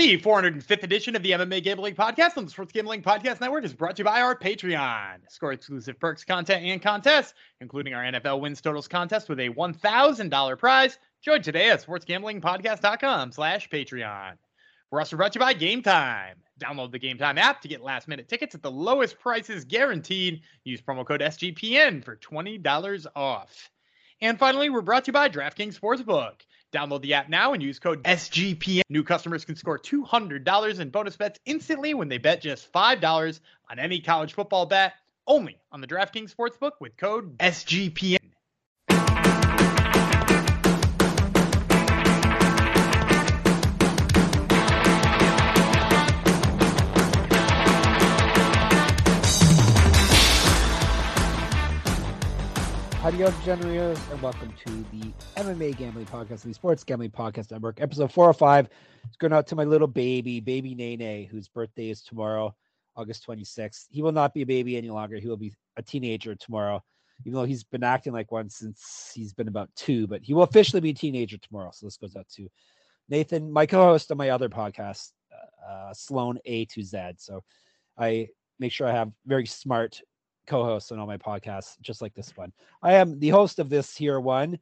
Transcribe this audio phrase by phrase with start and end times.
[0.00, 3.74] The 405th edition of the MMA Gambling Podcast on the Sports Gambling Podcast Network is
[3.74, 5.16] brought to you by our Patreon.
[5.28, 10.58] Score exclusive perks, content, and contests, including our NFL wins totals contest with a $1,000
[10.58, 10.98] prize.
[11.20, 14.38] Join today at sportsgamblingpodcast.com slash Patreon.
[14.90, 16.36] We're also brought to you by Game Time.
[16.58, 20.40] Download the Game Time app to get last minute tickets at the lowest prices guaranteed.
[20.64, 23.70] Use promo code SGPN for $20 off.
[24.22, 26.40] And finally, we're brought to you by DraftKings Sportsbook.
[26.72, 28.82] Download the app now and use code SGPN.
[28.88, 33.78] New customers can score $200 in bonus bets instantly when they bet just $5 on
[33.78, 34.94] any college football bet,
[35.26, 38.19] only on the DraftKings Sportsbook with code SGPN.
[53.10, 58.12] Adios, Generators, and welcome to the MMA Gambling Podcast, the Sports Gambling Podcast Network, episode
[58.12, 58.68] 405.
[59.04, 62.54] It's going out to my little baby, baby Nene, whose birthday is tomorrow,
[62.94, 63.86] August 26th.
[63.90, 65.16] He will not be a baby any longer.
[65.16, 66.84] He will be a teenager tomorrow,
[67.26, 70.44] even though he's been acting like one since he's been about two, but he will
[70.44, 71.72] officially be a teenager tomorrow.
[71.72, 72.48] So this goes out to
[73.08, 75.10] Nathan, my co host on my other podcast,
[75.68, 77.14] uh, Sloan A to Z.
[77.16, 77.42] So
[77.98, 78.28] I
[78.60, 80.00] make sure I have very smart
[80.46, 82.52] co-hosts on all my podcasts, just like this one.
[82.82, 84.58] I am the host of this here one.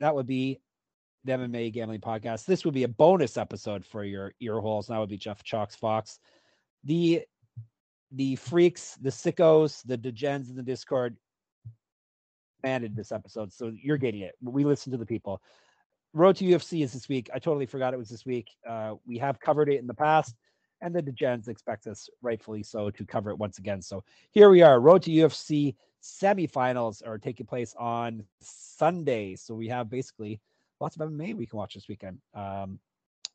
[0.00, 0.60] That would be
[1.24, 2.46] the MMA Gambling Podcast.
[2.46, 4.88] This would be a bonus episode for your ear holes.
[4.88, 6.18] And that would be Jeff Chalkx Fox.
[6.84, 7.22] The
[8.12, 11.16] the freaks, the sickos, the degens in the Discord
[12.62, 14.34] demanded this episode, so you're getting it.
[14.42, 15.42] We listen to the people.
[16.14, 17.28] Road to UFC is this week.
[17.34, 18.48] I totally forgot it was this week.
[18.66, 20.34] Uh, we have covered it in the past
[20.80, 23.82] and the Degens expect us, rightfully so, to cover it once again.
[23.82, 24.80] So here we are.
[24.80, 29.36] Road to UFC semifinals are taking place on Sunday.
[29.36, 30.40] So we have basically
[30.80, 32.18] lots of MMA we can watch this weekend.
[32.34, 32.78] Um,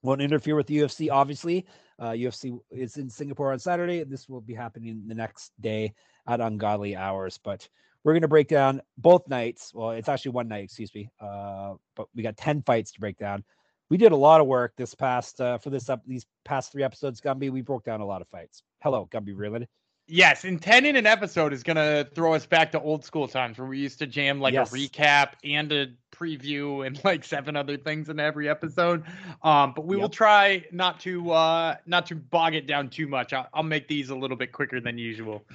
[0.01, 1.65] won't interfere with the UFC, obviously.
[1.97, 4.03] Uh, UFC is in Singapore on Saturday.
[4.03, 5.93] This will be happening the next day
[6.27, 7.39] at ungodly hours.
[7.41, 7.67] But
[8.03, 9.71] we're going to break down both nights.
[9.73, 11.09] Well, it's actually one night, excuse me.
[11.21, 13.45] Uh, but we got 10 fights to break down
[13.93, 16.81] we did a lot of work this past uh, for this up these past three
[16.81, 17.21] episodes.
[17.21, 18.63] Gumby, we broke down a lot of fights.
[18.81, 19.67] Hello, Gumby Vreeland.
[20.07, 23.27] Yes, and 10 in an episode is going to throw us back to old school
[23.27, 24.73] times where we used to jam like yes.
[24.73, 29.03] a recap and a preview and like seven other things in every episode.
[29.43, 30.01] Um, but we yep.
[30.01, 33.31] will try not to uh, not to bog it down too much.
[33.31, 35.45] I'll, I'll make these a little bit quicker than usual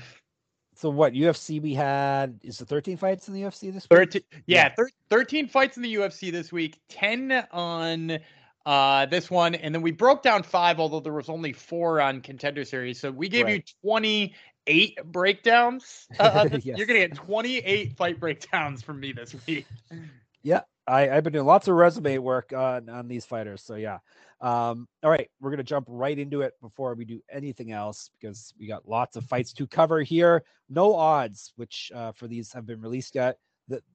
[0.79, 3.99] so what UFC we had is the 13 fights in the UFC this week?
[3.99, 4.75] 13 yeah, yeah.
[4.77, 8.19] Thir- 13 fights in the UFC this week, 10 on
[8.65, 12.21] uh this one and then we broke down 5 although there was only 4 on
[12.21, 13.01] contender series.
[13.01, 13.57] So we gave right.
[13.57, 16.07] you 28 breakdowns.
[16.17, 16.79] Uh, yes.
[16.79, 19.67] You're going to get 28 fight breakdowns from me this week.
[20.45, 23.61] Yeah, I, I've been doing lots of resume work on on these fighters.
[23.61, 23.99] So yeah,
[24.41, 28.11] um, all right, we're going to jump right into it before we do anything else
[28.21, 30.45] because we got lots of fights to cover here.
[30.69, 33.39] No odds, which uh, for these have been released yet.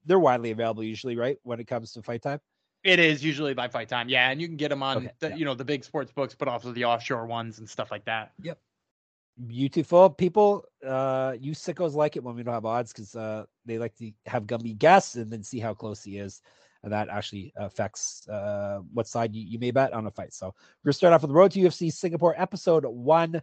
[0.05, 1.37] They're widely available usually, right?
[1.43, 2.39] When it comes to fight time.
[2.83, 5.29] It is usually by fight time, yeah, and you can get them on okay, the,
[5.29, 5.35] yeah.
[5.37, 8.33] you know the big sports books, but also the offshore ones and stuff like that.
[8.41, 8.59] Yep.
[9.47, 10.65] Beautiful people.
[10.85, 14.11] Uh, you sickos like it when we don't have odds because uh, they like to
[14.25, 16.41] have Gumby guess and then see how close he is
[16.83, 20.33] and that actually affects uh, what side you, you, may bet on a fight.
[20.33, 23.41] So we're gonna start off with the Road to UFC Singapore episode one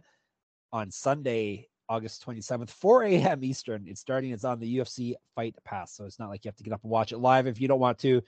[0.71, 3.43] on Sunday, August 27th, 4 a.m.
[3.43, 3.85] Eastern.
[3.87, 4.31] It's starting.
[4.31, 6.83] It's on the UFC Fight Pass, so it's not like you have to get up
[6.83, 8.21] and watch it live if you don't want to.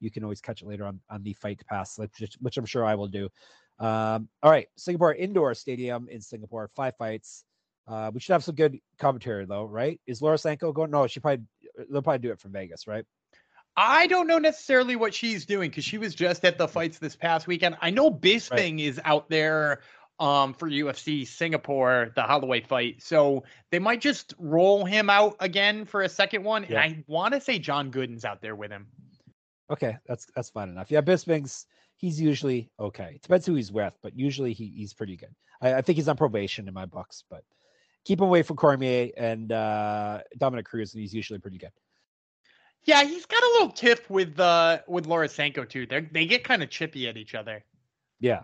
[0.00, 2.84] You can always catch it later on on the Fight Pass, which, which I'm sure
[2.84, 3.28] I will do.
[3.78, 7.44] Um, all right, Singapore Indoor Stadium in Singapore, five fights.
[7.86, 10.00] Uh, we should have some good commentary though, right?
[10.06, 10.90] Is Laura Sanko going?
[10.90, 11.44] No, she probably
[11.90, 13.04] they'll probably do it from Vegas, right?
[13.76, 17.14] I don't know necessarily what she's doing because she was just at the fights this
[17.14, 17.76] past weekend.
[17.82, 18.80] I know Bisping right.
[18.80, 19.82] is out there
[20.18, 23.02] um, for UFC Singapore, the Holloway fight.
[23.02, 26.62] So they might just roll him out again for a second one.
[26.68, 26.82] Yeah.
[26.82, 28.86] And I want to say John Gooden's out there with him.
[29.70, 30.90] Okay, that's that's fine enough.
[30.90, 33.12] Yeah, Bisping's he's usually okay.
[33.14, 35.34] It depends who he's with, but usually he, he's pretty good.
[35.60, 37.42] I, I think he's on probation in my books, but
[38.04, 41.72] keep him away from Cormier and uh, Dominick Cruz, and he's usually pretty good.
[42.84, 45.86] Yeah, he's got a little tiff with uh with Laura Sanko too.
[45.86, 47.64] They they get kind of chippy at each other.
[48.20, 48.42] Yeah,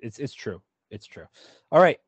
[0.00, 0.62] it's it's true.
[0.90, 1.26] It's true.
[1.70, 1.98] All right,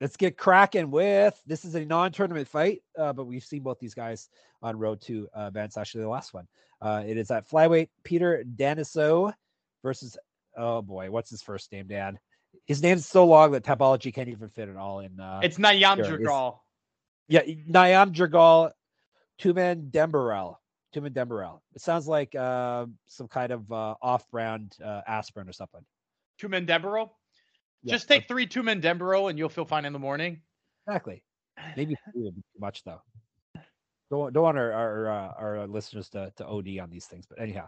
[0.00, 3.94] let's get cracking with this is a non-tournament fight, uh, but we've seen both these
[3.94, 4.28] guys
[4.60, 5.78] on road to uh, events.
[5.78, 6.46] Actually, the last one.
[6.82, 9.32] Uh, it is at flyweight Peter Danesoe
[9.86, 10.18] versus
[10.56, 12.18] oh boy, what's his first name, Dan?
[12.66, 15.20] His name's so long that Tapology can't even fit it all in.
[15.20, 16.58] Uh, it's Nyamjargal.
[17.28, 18.72] Yeah, Nayam Jagal,
[19.40, 20.56] Tumendemberel.
[20.94, 21.60] Tumen Demirel.
[21.74, 25.82] It sounds like uh, some kind of uh, off-brand uh, aspirin or something.
[26.40, 27.10] Tumen Demirel.
[27.82, 30.40] Yeah, Just take three two men Denborough and you'll feel fine in the morning.
[30.86, 31.22] exactly.
[31.76, 33.02] Maybe three would be too much though.
[34.10, 37.40] Don't don't want our our, uh, our listeners to, to OD on these things, but
[37.40, 37.66] anyhow,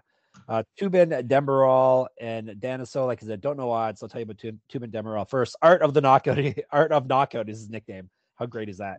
[0.48, 3.06] uh, Tubin Demerol and Danesoe.
[3.06, 4.02] Like I said, don't know odds.
[4.02, 5.56] I'll tell you about Tu- Tubin Demerol first.
[5.62, 6.38] Art of the knockout.
[6.72, 8.10] Art of knockout is his nickname.
[8.36, 8.98] How great is that?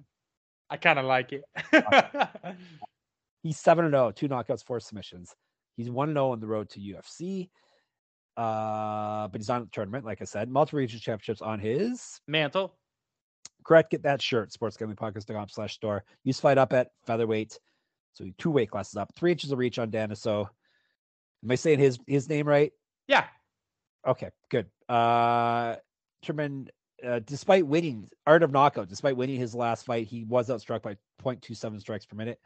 [0.70, 1.44] I kind of like it.
[3.44, 5.34] He's seven and two knockouts, four submissions.
[5.78, 7.50] He's one and zero on the road to UFC.
[8.38, 12.74] Uh, but he's on the tournament, like I said, multiple regional championships on his Mantle.
[13.66, 13.92] correct.
[13.92, 16.04] Get that shirt, sportsgamblingpodcast.com slash store.
[16.24, 17.60] Use fight up at featherweight.
[18.14, 20.48] So two weight classes up, three inches of reach on Danesoe.
[21.44, 22.72] Am I saying his his name right?
[23.08, 23.26] Yeah.
[24.06, 24.68] Okay, good.
[24.88, 25.76] Uh
[26.22, 26.70] Truman,
[27.06, 30.98] uh, despite winning Art of Knockout, despite winning his last fight, he was outstruck by
[31.24, 32.40] 0.27 strikes per minute.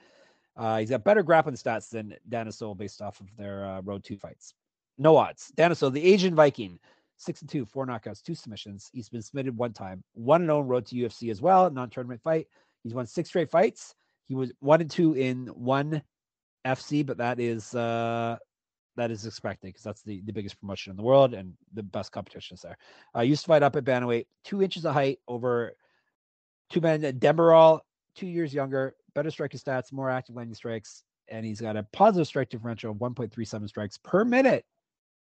[0.56, 4.18] Uh, he's got better grappling stats than Danesoe based off of their uh, road two
[4.18, 4.54] fights.
[4.98, 5.52] No odds.
[5.58, 6.78] Danesoe, the Asian Viking,
[7.18, 8.90] six and two, four knockouts, two submissions.
[8.94, 12.48] He's been submitted one time, one and own road to UFC as well, non-tournament fight.
[12.84, 13.96] He's won six straight fights.
[14.26, 16.04] He was one and two in one
[16.66, 18.38] FC, but that is uh
[18.96, 22.12] that is expected because that's the, the biggest promotion in the world and the best
[22.12, 22.78] competition is there.
[23.16, 25.74] Uh, used to fight up at bantamweight, two inches of height over
[26.70, 27.02] two men.
[27.02, 27.80] Demerol,
[28.16, 32.28] two years younger, better striking stats, more active landing strikes, and he's got a positive
[32.28, 34.66] strike differential of 1.37 strikes per minute.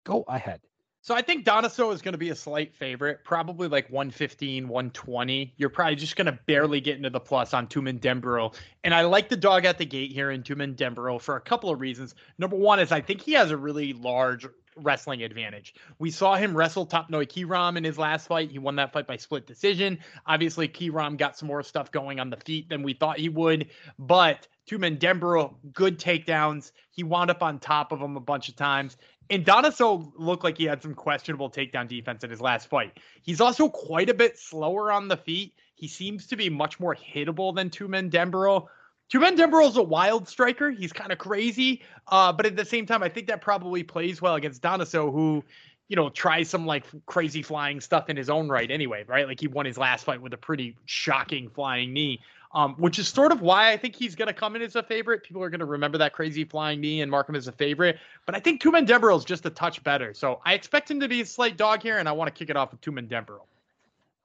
[0.05, 0.61] Go ahead.
[1.01, 5.53] So I think Donoso is going to be a slight favorite, probably like 115, 120.
[5.55, 8.53] You're probably just going to barely get into the plus on Tumen Dembro.
[8.83, 11.69] And I like the dog at the gate here in Tumen Dembro for a couple
[11.69, 12.15] of reasons.
[12.37, 14.47] Number one is I think he has a really large
[14.77, 15.73] wrestling advantage.
[15.99, 18.51] We saw him wrestle Topnoi Kiwram in his last fight.
[18.51, 19.99] He won that fight by split decision.
[20.25, 23.67] Obviously, Kiwram got some more stuff going on the feet than we thought he would,
[23.97, 26.71] but Tumen Dembro, good takedowns.
[26.91, 28.97] He wound up on top of him a bunch of times.
[29.29, 32.97] And Donaso looked like he had some questionable takedown defense in his last fight.
[33.21, 35.53] He's also quite a bit slower on the feet.
[35.75, 38.67] He seems to be much more hittable than Tumen Dembro.
[39.11, 40.69] Tumen Dembro is a wild striker.
[40.69, 44.21] He's kind of crazy, uh, but at the same time, I think that probably plays
[44.21, 45.43] well against Donaso, who,
[45.87, 48.69] you know, tries some like crazy flying stuff in his own right.
[48.69, 49.27] Anyway, right?
[49.27, 52.19] Like he won his last fight with a pretty shocking flying knee
[52.53, 54.83] um, which is sort of why I think he's going to come in as a
[54.83, 55.23] favorite.
[55.23, 57.99] People are going to remember that crazy flying knee and mark him as a favorite.
[58.25, 60.13] But I think Tumen Demerol is just a touch better.
[60.13, 62.49] So I expect him to be a slight dog here, and I want to kick
[62.49, 63.45] it off with Tumen Demerol.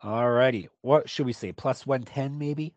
[0.02, 0.68] All righty.
[0.80, 1.52] What should we say?
[1.52, 2.72] Plus 110, maybe?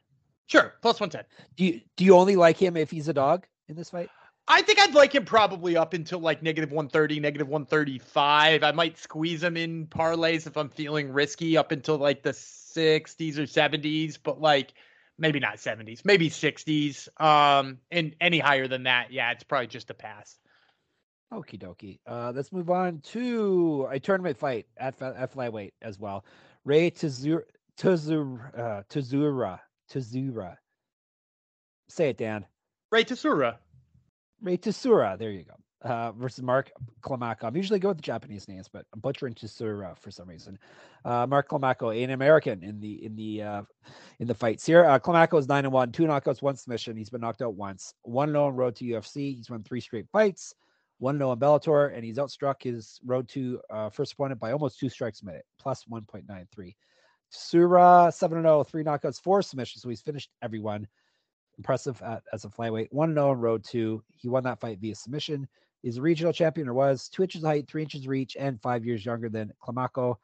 [0.47, 1.23] Sure, plus 110.
[1.55, 4.09] Do you, do you only like him if he's a dog in this fight?
[4.47, 8.63] I think I'd like him probably up until like negative 130, negative 135.
[8.63, 13.39] I might squeeze him in parlays if I'm feeling risky up until like the 60s
[13.39, 14.19] or 70s.
[14.21, 14.73] But like,
[15.17, 17.07] maybe not 70s, maybe 60s.
[17.21, 20.37] Um, and any higher than that, yeah, it's probably just a pass.
[21.33, 21.99] Okie dokie.
[22.05, 26.23] Uh, let's move on to a tournament fight at, at flyweight as well.
[26.63, 27.43] Ray Tazura,
[27.77, 29.59] Tazura, uh, Tazura,
[29.91, 30.57] Tazura.
[31.89, 32.45] Say it, Dan.
[32.91, 33.57] Ray Tazura.
[34.41, 35.17] Ray Tazura.
[35.17, 36.71] There you go uh, versus Mark
[37.01, 37.43] Climaco.
[37.45, 40.57] I usually go with the Japanese names, but I'm butchering Chisura for some reason.
[41.05, 43.61] Uh, Mark Climaco, an American in the in the uh,
[44.19, 44.83] in the fights here.
[44.85, 46.97] Uh, Climaco is nine and one, two knockouts, one submission.
[46.97, 47.93] He's been knocked out once.
[48.01, 49.35] One no on road to UFC.
[49.35, 50.55] He's won three straight fights.
[50.97, 54.79] One no on Bellator, and he's outstruck his road to uh, first opponent by almost
[54.79, 56.73] two strikes a minute, plus 1.93.
[57.29, 59.83] Sura 7 0, three knockouts, four submissions.
[59.83, 60.87] So he's finished everyone.
[61.57, 62.87] Impressive at, as a flyweight.
[62.91, 64.01] 1 0 on road two.
[64.15, 65.47] He won that fight via submission
[65.83, 69.05] is a regional champion or was two inches height, three inches reach, and five years
[69.05, 70.15] younger than Climaco.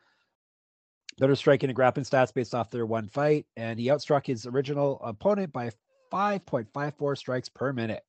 [1.20, 5.00] Better striking and grappling stats based off their one fight, and he outstruck his original
[5.03, 5.72] opponent by
[6.12, 8.03] 5.54 strikes per minute.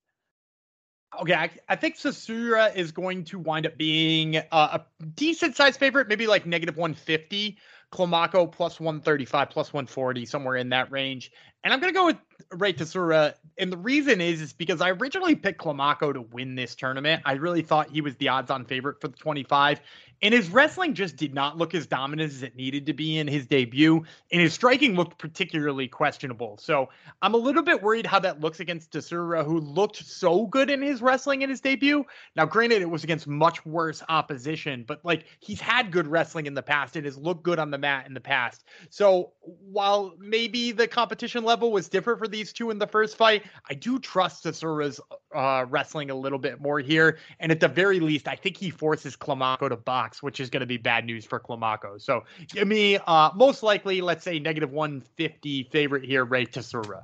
[1.21, 4.81] Okay, I, think Sasura is going to wind up being uh, a
[5.13, 7.57] decent size favorite, maybe like negative 150.
[7.91, 11.31] Climaco plus 135, plus 140, somewhere in that range.
[11.63, 12.17] And I'm going to go with
[12.51, 13.33] Ray Tasura.
[13.57, 17.21] And the reason is, is because I originally picked Climaco to win this tournament.
[17.25, 19.79] I really thought he was the odds on favorite for the 25.
[20.21, 23.27] And his wrestling just did not look as dominant as it needed to be in
[23.27, 24.05] his debut.
[24.31, 26.57] And his striking looked particularly questionable.
[26.59, 26.89] So
[27.21, 30.81] I'm a little bit worried how that looks against Tasura, who looked so good in
[30.81, 32.05] his wrestling in his debut.
[32.37, 36.53] Now, granted, it was against much worse opposition, but like he's had good wrestling in
[36.53, 38.63] the past and has looked good on the mat in the past.
[38.89, 43.43] So while maybe the competition level was different for these two in the first fight,
[43.69, 44.99] I do trust Tasura's
[45.33, 47.17] uh, wrestling a little bit more here.
[47.39, 50.61] And at the very least, I think he forces Climaco to box, which is going
[50.61, 52.01] to be bad news for Climaco.
[52.01, 57.03] So give me uh, most likely, let's say negative 150 favorite here, Ray Tasura.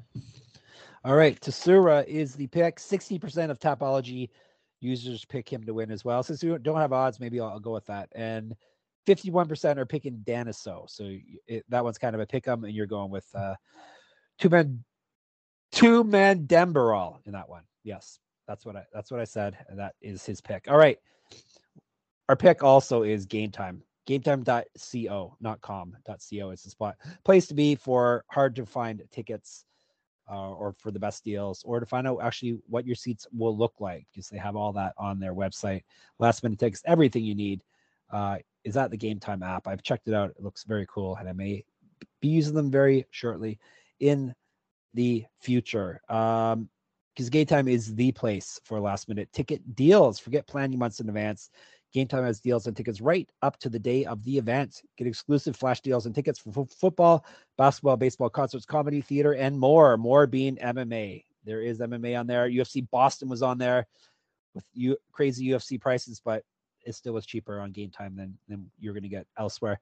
[1.06, 1.39] All right.
[1.39, 2.77] Tasura is the pick.
[2.77, 4.29] 60% of Tapology
[4.82, 6.24] users pick him to win as well.
[6.24, 8.10] Since we don't have odds, maybe I'll, I'll go with that.
[8.13, 8.56] And
[9.08, 10.89] 51% are picking Danesoe.
[10.89, 11.15] So
[11.48, 13.56] it, that one's kind of a pick 'em, and you're going with uh,
[14.39, 14.84] two men,
[15.72, 17.63] two man Demberall in that one.
[17.84, 20.65] Yes, that's what I that's what I said, and that is his pick.
[20.67, 20.98] All right,
[22.27, 23.84] our pick also is Game Time.
[24.08, 25.96] GameTime.co, not com.
[26.08, 29.65] .co is the spot place to be for hard to find tickets.
[30.31, 33.58] Uh, or for the best deals, or to find out actually what your seats will
[33.58, 35.81] look like, because they have all that on their website.
[36.19, 37.63] Last minute tickets, everything you need
[38.12, 39.67] uh, is at the Game Time app.
[39.67, 41.65] I've checked it out; it looks very cool, and I may
[42.22, 43.58] be using them very shortly
[44.00, 44.34] in
[44.94, 46.01] the future.
[46.10, 46.70] Um,
[47.15, 50.20] because Game Time is the place for last minute ticket deals.
[50.20, 51.50] Forget planning months in advance.
[51.91, 54.82] Game Time has deals and tickets right up to the day of the event.
[54.98, 57.25] Get exclusive flash deals and tickets for f- football,
[57.58, 59.98] basketball, baseball, concerts, comedy, theater, and more.
[59.98, 61.25] More being MMA.
[61.44, 62.48] There is MMA on there.
[62.48, 63.88] UFC Boston was on there
[64.53, 66.44] with you crazy UFC prices, but
[66.86, 69.79] it still was cheaper on Game Time than than you're going to get elsewhere.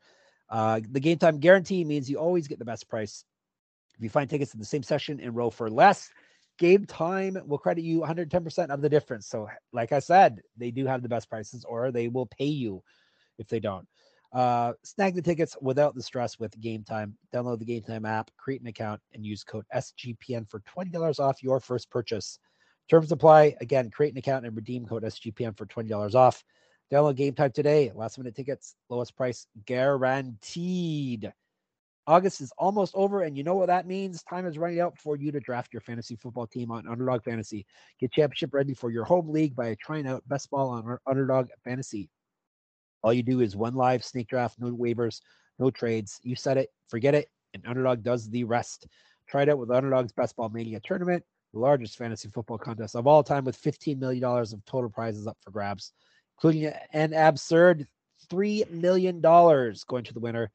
[0.49, 3.25] Uh, the Game Time guarantee means you always get the best price.
[3.97, 6.09] If you find tickets in the same session in row for less,
[6.57, 9.27] Game Time will credit you 110% of the difference.
[9.27, 12.83] So, like I said, they do have the best prices, or they will pay you
[13.37, 13.87] if they don't.
[14.33, 17.15] Uh, snag the tickets without the stress with Game Time.
[17.33, 21.43] Download the Game Time app, create an account, and use code SGPN for $20 off
[21.43, 22.39] your first purchase.
[22.89, 23.55] Terms apply.
[23.61, 26.43] Again, create an account and redeem code SGPN for $20 off.
[26.91, 27.91] Download Game Time today.
[27.93, 31.31] Last minute tickets, lowest price guaranteed.
[32.07, 34.23] August is almost over, and you know what that means.
[34.23, 37.65] Time is running out for you to draft your fantasy football team on Underdog Fantasy.
[37.99, 42.09] Get championship ready for your home league by trying out best ball on Underdog Fantasy.
[43.03, 45.19] All you do is one live snake draft, no waivers,
[45.59, 46.19] no trades.
[46.23, 48.87] You set it, forget it, and Underdog does the rest.
[49.27, 53.05] Try it out with Underdog's Best Ball Mania tournament, the largest fantasy football contest of
[53.05, 55.91] all time, with $15 million of total prizes up for grabs,
[56.37, 57.85] including an absurd
[58.31, 60.49] $3 million going to the winner.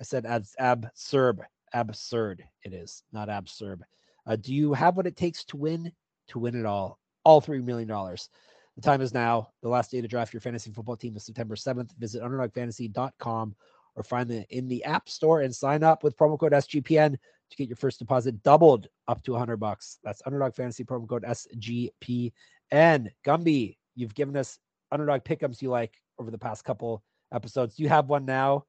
[0.00, 1.40] I said as absurd,
[1.72, 2.44] absurd.
[2.62, 3.82] It is not absurd.
[4.26, 5.92] Uh, do you have what it takes to win?
[6.28, 8.28] To win it all, all three million dollars.
[8.76, 9.50] The time is now.
[9.62, 11.96] The last day to draft your fantasy football team is September 7th.
[11.98, 13.56] Visit underdogfantasy.com
[13.96, 17.16] or find it in the App Store and sign up with promo code SGPN
[17.50, 19.98] to get your first deposit doubled up to 100 bucks.
[20.04, 22.30] That's Underdog Fantasy promo code SGPN.
[22.72, 24.60] Gumby, you've given us
[24.92, 27.02] Underdog pickups you like over the past couple
[27.32, 27.74] episodes.
[27.74, 28.64] Do you have one now?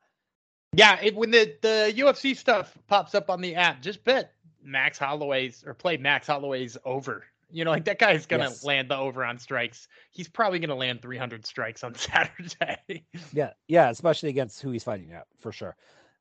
[0.73, 4.33] Yeah, it, when the the UFC stuff pops up on the app, just bet
[4.63, 7.23] Max Holloway's or play Max Holloway's over.
[7.51, 8.63] You know, like that guy's gonna yes.
[8.63, 9.87] land the over on strikes.
[10.11, 13.03] He's probably gonna land 300 strikes on Saturday.
[13.33, 15.75] yeah, yeah, especially against who he's fighting at for sure.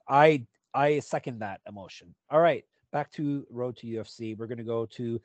[0.09, 2.14] I I second that emotion.
[2.31, 4.37] All right, back to road to UFC.
[4.38, 5.21] We're gonna go to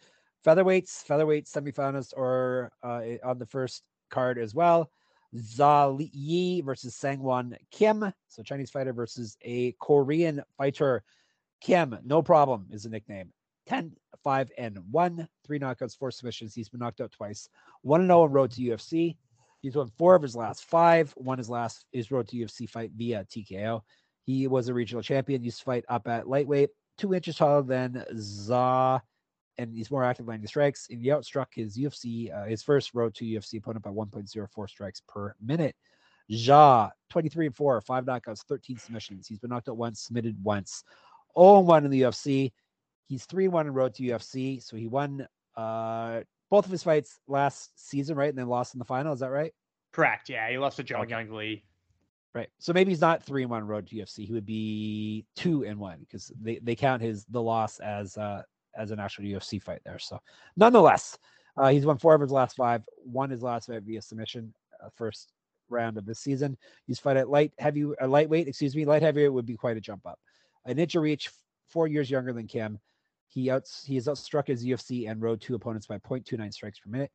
[0.45, 4.91] featherweights, featherweight semifinals, or uh, on the first card as well.
[5.37, 8.11] Zha Yi versus Sangwon Kim.
[8.27, 11.03] So Chinese fighter versus a Korean fighter.
[11.61, 13.31] Kim, no problem is the nickname.
[13.67, 15.27] 10, 5, and 1.
[15.45, 16.53] Three knockouts, four submissions.
[16.53, 17.47] He's been knocked out twice.
[17.81, 19.15] 1 0 on road to UFC.
[19.61, 21.13] He's won four of his last five.
[21.15, 23.81] Won his last his road to UFC fight via TKO.
[24.25, 25.41] He was a regional champion.
[25.41, 29.01] Used to fight up at lightweight, two inches taller than Za
[29.57, 30.87] and he's more active landing strikes.
[30.89, 35.01] And he outstruck his UFC, uh, his first road to UFC opponent by 1.04 strikes
[35.07, 35.75] per minute.
[36.27, 39.27] Ja, 23 and 4, five knockouts, 13 submissions.
[39.27, 40.83] He's been knocked out once, submitted once.
[41.37, 42.51] 0 1 in the UFC.
[43.07, 44.63] He's 3 1 in road to UFC.
[44.63, 48.29] So he won uh, both of his fights last season, right?
[48.29, 49.13] And then lost in the final.
[49.13, 49.53] Is that right?
[49.91, 50.29] Correct.
[50.29, 50.49] Yeah.
[50.49, 51.11] He lost to John okay.
[51.11, 51.63] Young Lee.
[52.33, 52.49] Right.
[52.57, 54.25] So maybe he's not 3 and 1 road to UFC.
[54.25, 58.41] He would be 2 and 1 because they, they count his the loss as uh,
[58.77, 59.99] as an actual UFC fight there.
[59.99, 60.19] So,
[60.55, 61.17] nonetheless,
[61.57, 64.53] uh, he's won four of his last five, won his last fight via submission,
[64.83, 65.31] uh, first
[65.69, 66.57] round of the season.
[66.87, 69.81] He's fight at light heavy, uh, lightweight, excuse me, light heavyweight would be quite a
[69.81, 70.19] jump up.
[70.65, 71.29] An inch of reach,
[71.67, 72.79] four years younger than Kim.
[73.27, 76.89] He outs he has outstruck his UFC and road two opponents by 0.29 strikes per
[76.89, 77.11] minute.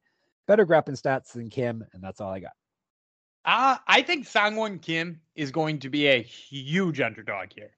[0.47, 2.53] Better grappling stats than Kim, and that's all I got.
[3.45, 7.71] Uh, I think Sangwon Kim is going to be a huge underdog here.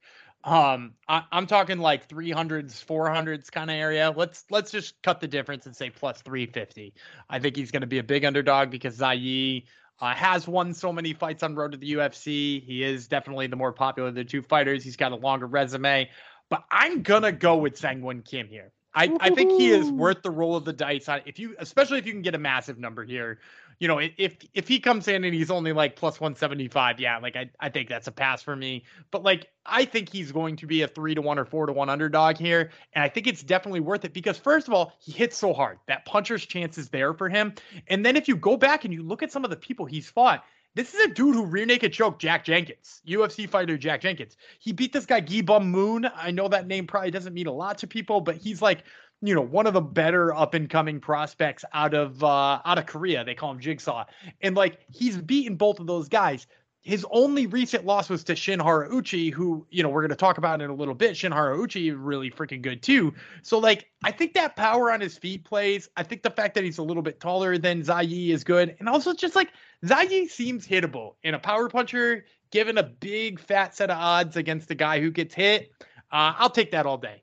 [0.42, 4.12] Um, I, am talking like 300s, 400s kind of area.
[4.14, 6.94] Let's let's just cut the difference and say plus 350.
[7.28, 9.66] I think he's going to be a big underdog because Zha Yi
[10.00, 12.64] uh, has won so many fights on road to the UFC.
[12.64, 14.82] He is definitely the more popular of the two fighters.
[14.82, 16.08] He's got a longer resume,
[16.48, 18.72] but I'm gonna go with Sangwon Kim here.
[18.94, 21.98] I, I think he is worth the roll of the dice on if you especially
[21.98, 23.38] if you can get a massive number here
[23.80, 27.34] you know, if if he comes in and he's only like plus 175, yeah, like
[27.34, 28.84] I, I think that's a pass for me.
[29.10, 31.72] But like I think he's going to be a three to one or four to
[31.72, 32.70] one underdog here.
[32.92, 35.78] And I think it's definitely worth it because first of all, he hits so hard.
[35.88, 37.54] That puncher's chance is there for him.
[37.88, 40.10] And then if you go back and you look at some of the people he's
[40.10, 40.44] fought,
[40.74, 44.36] this is a dude who rear naked choked Jack Jenkins, UFC fighter Jack Jenkins.
[44.60, 46.06] He beat this guy Gi Bum Moon.
[46.14, 48.84] I know that name probably doesn't mean a lot to people, but he's like,
[49.22, 52.86] you know, one of the better up and coming prospects out of uh out of
[52.86, 53.24] Korea.
[53.24, 54.04] They call him Jigsaw.
[54.40, 56.46] And like he's beaten both of those guys
[56.82, 60.38] his only recent loss was to Shin Haraguchi, who, you know, we're going to talk
[60.38, 61.14] about in a little bit.
[61.16, 63.12] Shin Haraguchi really freaking good too.
[63.42, 65.90] So, like, I think that power on his feet plays.
[65.96, 68.76] I think the fact that he's a little bit taller than Zayi is good.
[68.78, 69.50] And also, just like
[69.84, 74.70] Zayi seems hittable in a power puncher, given a big fat set of odds against
[74.70, 75.70] a guy who gets hit.
[76.10, 77.22] Uh, I'll take that all day.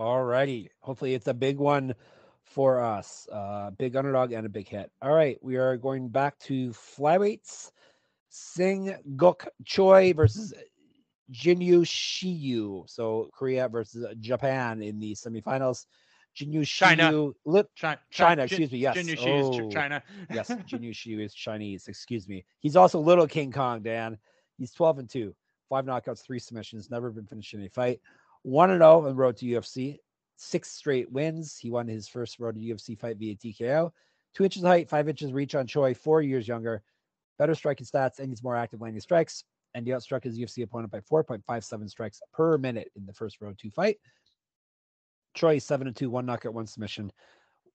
[0.00, 0.70] All righty.
[0.80, 1.94] Hopefully, it's a big one
[2.42, 3.28] for us.
[3.30, 4.90] Uh, big underdog and a big hit.
[5.02, 5.36] All right.
[5.42, 7.70] We are going back to flyweights.
[8.30, 10.54] Sing Guk Choi versus
[11.30, 12.88] Jinyu Shiyu.
[12.88, 15.84] So Korea versus Japan in the semifinals.
[16.34, 17.12] Jinyu China.
[17.12, 18.78] Shiyu, li- China, China, excuse me.
[18.78, 18.96] Yes.
[18.96, 20.02] Jinyu Shi Oh, is China.
[20.32, 21.88] yes, Jinyu Shiyu is Chinese.
[21.88, 22.46] Excuse me.
[22.60, 24.16] He's also little King Kong, Dan.
[24.56, 25.34] He's 12 and 2,
[25.68, 28.00] five knockouts, three submissions, never been finished in a fight.
[28.42, 29.98] 1 and 0 on the road to UFC,
[30.36, 31.58] six straight wins.
[31.58, 33.90] He won his first road to UFC fight via TKO.
[34.34, 36.82] Two inches height, five inches reach on Choi, four years younger,
[37.38, 39.44] better striking stats, and he's more active landing strikes.
[39.74, 43.56] And he outstruck his UFC opponent by 4.57 strikes per minute in the first road
[43.58, 43.98] two fight.
[45.34, 47.12] Choi, 7 and 2, one knockout, one submission.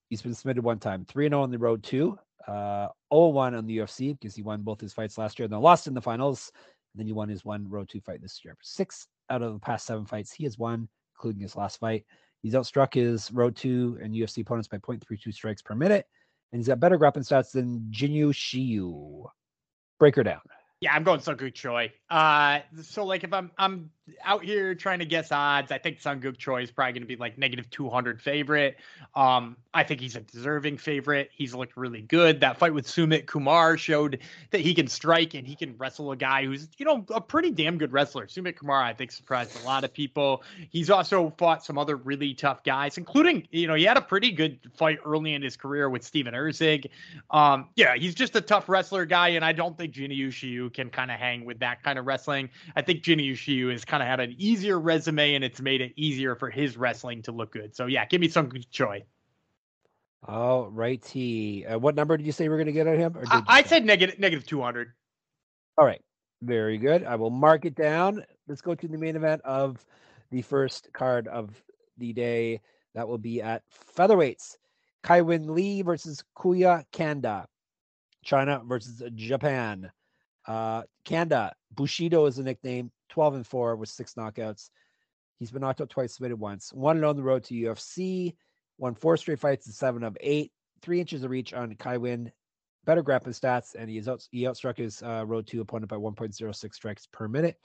[0.10, 3.66] He's been submitted one time, 3 0 on the road two, uh, 0 1 on
[3.66, 6.02] the UFC because he won both his fights last year and then lost in the
[6.02, 6.52] finals.
[6.94, 8.58] And then he won his one road two fight this year.
[8.62, 12.06] Six out of the past seven fights he has won, including his last fight.
[12.42, 16.06] He's outstruck his road two and UFC opponents by 0.32 strikes per minute.
[16.52, 19.26] And he's got better grappling stats than Jinyu Shiyu.
[20.00, 20.42] Break her down.
[20.82, 21.92] Yeah, I'm going Sunguk Choi.
[22.10, 23.90] Uh, so like if I'm I'm
[24.24, 27.16] out here trying to guess odds, I think Sunguk Choi is probably going to be
[27.16, 28.76] like negative 200 favorite.
[29.16, 31.32] Um, I think he's a deserving favorite.
[31.34, 32.42] He's looked really good.
[32.42, 34.20] That fight with Sumit Kumar showed
[34.52, 37.52] that he can strike and he can wrestle a guy who's you know a pretty
[37.52, 38.28] damn good wrestler.
[38.28, 40.44] Sumit Kumar, I think, surprised a lot of people.
[40.70, 44.32] He's also fought some other really tough guys, including you know he had a pretty
[44.32, 46.90] good fight early in his career with Steven Erceg.
[47.32, 50.32] Um, yeah, he's just a tough wrestler guy, and I don't think Jinyu
[50.66, 52.50] Shiu can kind of hang with that kind of wrestling.
[52.76, 55.94] I think Jinyu Shiu has kind of had an easier resume, and it's made it
[55.96, 57.76] easier for his wrestling to look good.
[57.76, 59.04] So yeah, give me some Choi.
[60.28, 61.66] All righty.
[61.66, 63.18] Uh, what number did you say we're going to get on him?
[63.30, 64.92] I, I said negative negative 200.
[65.78, 66.02] All right.
[66.42, 67.04] Very good.
[67.04, 68.24] I will mark it down.
[68.48, 69.86] Let's go to the main event of
[70.32, 71.52] the first card of
[71.98, 72.62] the day.
[72.94, 73.64] That will be at
[73.96, 74.58] featherweights.
[75.04, 77.48] Kaiwin Lee versus Koya Kanda.
[78.24, 79.92] China versus Japan.
[80.48, 84.70] Uh, Kanda, Bushido is the nickname, 12 and 4 with six knockouts.
[85.40, 86.72] He's been knocked out twice, submitted once.
[86.72, 88.36] One and on the road to UFC.
[88.78, 90.52] Won four straight fights and seven of eight.
[90.82, 92.32] Three inches of reach on Kaiwin
[92.86, 95.98] better grappling stats, and he, is out, he outstruck his uh, road two opponent by
[95.98, 97.58] 1.06 strikes per minute.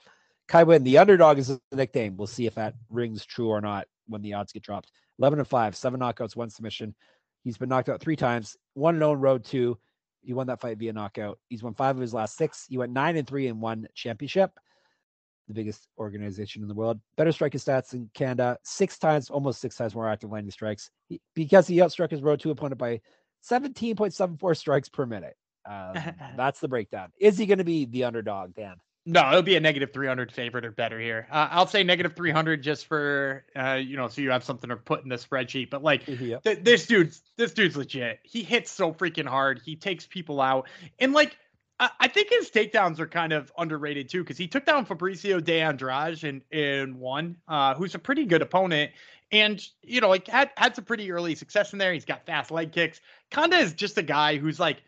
[0.47, 2.17] Kai Win, the underdog is the nickname.
[2.17, 4.91] We'll see if that rings true or not when the odds get dropped.
[5.19, 6.93] 11 and 5, seven knockouts, one submission.
[7.43, 9.77] He's been knocked out three times, one on road two.
[10.21, 11.39] He won that fight via knockout.
[11.49, 12.65] He's won five of his last six.
[12.67, 14.51] He went nine and three in one championship,
[15.47, 16.99] the biggest organization in the world.
[17.17, 20.91] Better striking stats in Canada, six times, almost six times more active landing strikes.
[21.07, 23.01] He, because he outstruck his road two opponent by
[23.49, 25.35] 17.74 strikes per minute.
[25.63, 25.93] Um,
[26.35, 27.11] that's the breakdown.
[27.19, 28.77] Is he going to be the underdog, Dan?
[29.05, 31.27] No, it'll be a negative 300 favorite or better here.
[31.31, 34.75] Uh, I'll say negative 300 just for, uh, you know, so you have something to
[34.75, 35.71] put in the spreadsheet.
[35.71, 36.43] But like, Yep.
[36.43, 38.19] th- this dude's this dude's legit.
[38.23, 39.59] He hits so freaking hard.
[39.65, 41.35] He takes people out, and like,
[41.79, 45.43] I, I think his takedowns are kind of underrated too because he took down Fabricio
[45.43, 48.91] De Andrade in in one, uh, who's a pretty good opponent.
[49.31, 51.91] And you know, like had had some pretty early success in there.
[51.91, 53.01] He's got fast leg kicks.
[53.31, 54.83] Kanda is just a guy who's like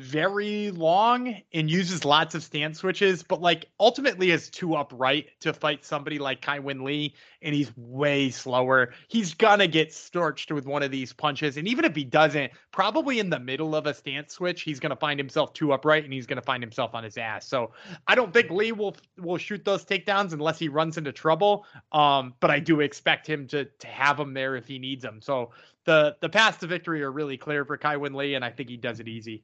[0.00, 5.52] very long and uses lots of stance switches, but like ultimately is too upright to
[5.52, 8.92] fight somebody like Kai Win Lee, and he's way slower.
[9.08, 13.18] He's gonna get storched with one of these punches, and even if he doesn't, probably
[13.18, 16.26] in the middle of a stance switch, he's gonna find himself too upright and he's
[16.26, 17.46] gonna find himself on his ass.
[17.46, 17.72] So
[18.06, 21.66] I don't think Lee will will shoot those takedowns unless he runs into trouble.
[21.92, 25.20] Um, but I do expect him to to have them there if he needs them.
[25.20, 25.50] So
[25.84, 28.68] the the paths to victory are really clear for Kai Win Lee, and I think
[28.68, 29.42] he does it easy.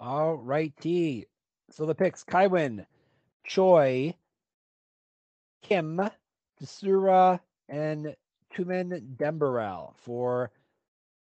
[0.00, 1.26] All righty.
[1.70, 2.86] So the picks Kaiwin,
[3.44, 4.14] Choi,
[5.62, 6.00] Kim,
[6.64, 8.16] Tsura, and
[8.56, 10.50] Tumendemberel for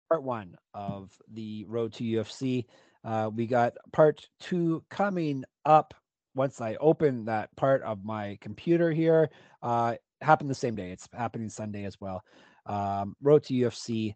[0.09, 2.65] part one of the Road to UFC.
[3.05, 5.93] Uh, we got part two coming up
[6.35, 9.29] once I open that part of my computer here.
[9.63, 10.91] Uh, happened the same day.
[10.91, 12.23] It's happening Sunday as well.
[12.65, 14.15] Um, Road to UFC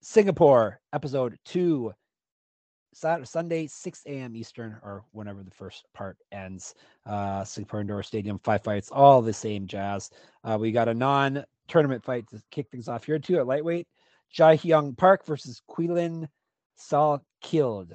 [0.00, 1.92] Singapore, episode two
[2.92, 4.36] Saturday, Sunday, 6 a.m.
[4.36, 6.74] Eastern, or whenever the first part ends.
[7.06, 10.10] Uh, Sleeper Indoor Stadium, five fights, all the same jazz.
[10.44, 13.88] Uh, we got a non tournament fight to kick things off here, too, at lightweight.
[14.30, 16.28] Jai Hyung Park versus Quillan
[16.78, 17.92] Salkilld.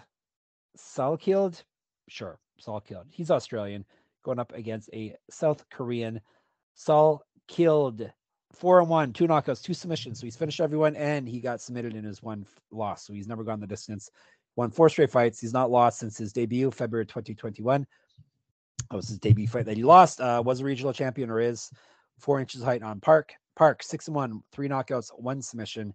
[0.77, 1.63] Salkilld?
[2.07, 3.05] Sure, Salkilld.
[3.09, 3.85] He's Australian,
[4.23, 6.21] going up against a South Korean
[6.77, 8.11] Salkilld.
[8.53, 10.19] Four and one, two knockouts, two submissions.
[10.19, 13.05] So he's finished everyone, and he got submitted in his one loss.
[13.05, 14.09] So he's never gone the distance
[14.57, 15.39] won four straight fights.
[15.39, 17.87] He's not lost since his debut, February 2021.
[18.89, 20.19] That was his debut fight that he lost.
[20.19, 21.71] Uh, was a regional champion or is
[22.19, 23.33] four inches height on Park.
[23.55, 25.93] Park six and one, three knockouts, one submission.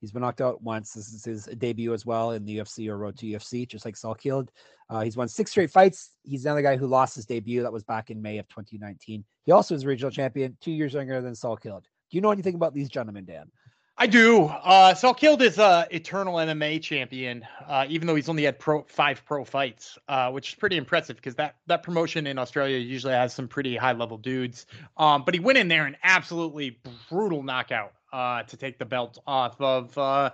[0.00, 0.92] He's been knocked out once.
[0.92, 3.96] This is his debut as well in the UFC or road to UFC, just like
[3.96, 4.48] Saul Salkilld.
[4.90, 6.10] Uh, he's won six straight fights.
[6.24, 7.62] He's another guy who lost his debut.
[7.62, 9.24] That was back in May of 2019.
[9.44, 11.84] He also is a regional champion, two years younger than Salkilld.
[11.84, 13.50] Do you know anything about these gentlemen, Dan?
[13.96, 14.46] I do.
[14.46, 19.24] Uh, killed is a eternal MMA champion, uh, even though he's only had pro five
[19.24, 23.32] pro fights, uh, which is pretty impressive because that that promotion in Australia usually has
[23.32, 24.66] some pretty high level dudes.
[24.96, 29.18] Um, but he went in there and absolutely brutal knockout uh, to take the belt
[29.26, 29.96] off of.
[29.96, 30.30] Uh,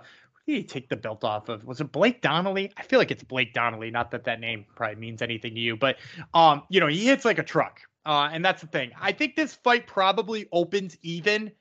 [0.47, 1.63] who did he take the belt off of?
[1.63, 2.71] Was it Blake Donnelly?
[2.77, 3.91] I feel like it's Blake Donnelly.
[3.91, 5.97] Not that that name probably means anything to you, but
[6.33, 8.91] um, you know he hits like a truck, uh, and that's the thing.
[8.99, 11.51] I think this fight probably opens even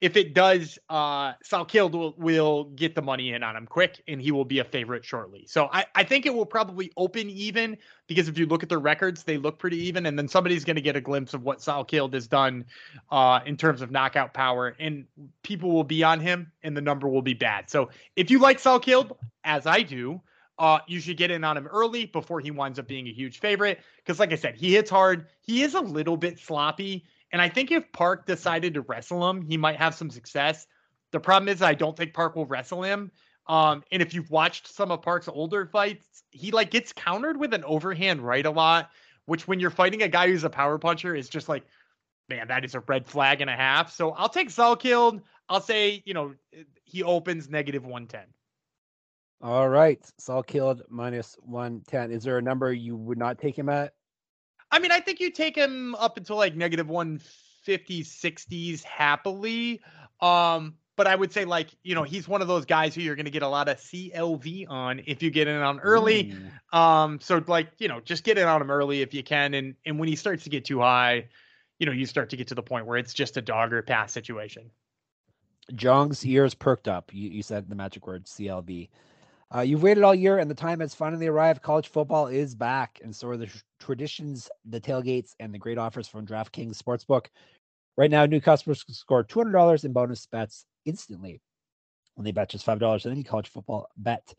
[0.00, 4.20] if it does, uh, Salkilld will, will get the money in on him quick, and
[4.20, 5.44] he will be a favorite shortly.
[5.46, 8.78] So I, I think it will probably open even because if you look at their
[8.78, 11.58] records, they look pretty even, and then somebody's going to get a glimpse of what
[11.58, 12.64] Salkilld has done
[13.10, 15.04] uh, in terms of knockout power, and
[15.42, 17.68] people will be on him, and the number will be bad.
[17.68, 20.22] So if you like Salkilld, as I do,
[20.58, 23.40] uh, you should get in on him early before he winds up being a huge
[23.40, 23.80] favorite.
[23.96, 25.26] Because, like I said, he hits hard.
[25.40, 29.42] He is a little bit sloppy and I think if Park decided to wrestle him,
[29.42, 30.66] he might have some success.
[31.12, 33.10] The problem is I don't think Park will wrestle him.
[33.46, 37.52] Um, and if you've watched some of Park's older fights, he like gets countered with
[37.54, 38.90] an overhand right a lot,
[39.26, 41.64] which when you're fighting a guy who's a power puncher is just like,
[42.28, 43.92] man, that is a red flag and a half.
[43.92, 45.22] So I'll take Salkilld.
[45.48, 46.34] I'll say, you know,
[46.84, 48.22] he opens negative 110.
[49.42, 50.00] All right.
[50.20, 52.12] Salkilld minus 110.
[52.12, 53.94] Is there a number you would not take him at?
[54.70, 57.20] I mean, I think you take him up until like negative 150s,
[57.66, 59.80] 60s happily.
[60.20, 63.16] Um, but I would say like, you know, he's one of those guys who you're
[63.16, 66.34] going to get a lot of CLV on if you get in on early.
[66.74, 66.78] Ooh.
[66.78, 69.54] Um, so like, you know, just get in on him early if you can.
[69.54, 71.28] And and when he starts to get too high,
[71.78, 73.80] you know, you start to get to the point where it's just a dog or
[73.82, 74.70] pass situation.
[75.74, 77.14] Jong's ears perked up.
[77.14, 78.90] You, you said the magic word CLV.
[79.54, 81.60] Uh, you've waited all year, and the time has finally arrived.
[81.60, 86.06] College football is back, and so are the traditions, the tailgates, and the great offers
[86.06, 87.26] from DraftKings Sportsbook.
[87.96, 91.40] Right now, new customers can score $200 in bonus bets instantly
[92.14, 94.34] when they bet just $5 on any college football bet.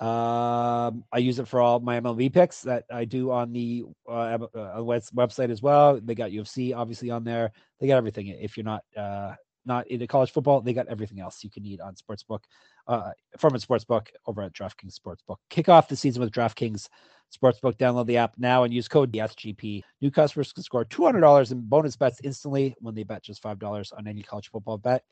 [0.00, 4.38] Um, I use it for all my MLB picks that I do on the uh,
[4.54, 6.00] uh website as well.
[6.00, 7.52] They got UFC obviously on there.
[7.78, 8.28] They got everything.
[8.28, 11.80] If you're not uh, not into college football, they got everything else you can need
[11.80, 12.40] on Sportsbook,
[12.86, 15.36] uh, from a Sportsbook over at DraftKings Sportsbook.
[15.50, 16.88] Kick off the season with DraftKings
[17.32, 17.76] Sportsbook.
[17.76, 19.82] Download the app now and use code SGP.
[20.00, 24.06] New customers can score $200 in bonus bets instantly when they bet just $5 on
[24.06, 25.04] any college football bet.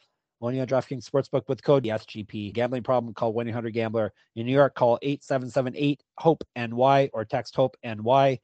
[0.42, 2.54] Only on DraftKings Sportsbook with code SGP.
[2.54, 3.12] Gambling problem?
[3.12, 4.12] Call 1 800 Gambler.
[4.36, 8.40] In New York, call 8778 HOPE NY or text HOPE NY.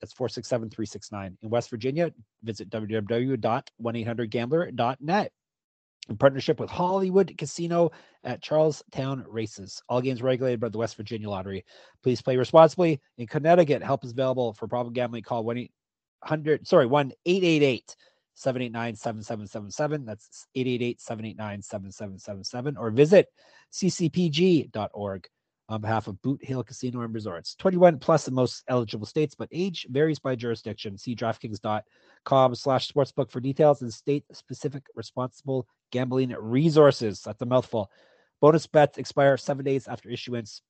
[0.00, 1.38] That's 467 369.
[1.42, 5.32] In West Virginia, visit www.1800gambler.net.
[6.08, 7.90] In partnership with Hollywood Casino
[8.22, 9.82] at Charlestown Races.
[9.88, 11.64] All games regulated by the West Virginia Lottery.
[12.02, 13.00] Please play responsibly.
[13.18, 15.24] In Connecticut, help is available for problem gambling.
[15.24, 15.66] Call 1
[16.24, 17.96] 800, sorry, 1 888
[18.34, 20.04] 789 7777.
[20.04, 22.76] That's 888 789 7777.
[22.76, 23.26] Or visit
[23.72, 25.26] ccpg.org
[25.68, 27.54] on behalf of Boot Hill Casino and Resorts.
[27.56, 30.96] 21 plus in most eligible states, but age varies by jurisdiction.
[30.96, 37.20] See DraftKings.com slash sportsbook for details and state-specific responsible gambling resources.
[37.22, 37.90] That's a mouthful.
[38.40, 40.62] Bonus bets expire seven days after issuance.